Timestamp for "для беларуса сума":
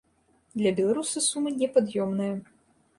0.61-1.55